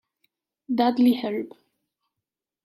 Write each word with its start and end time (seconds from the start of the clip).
Dudley 0.77 1.13
Herb. 1.21 1.53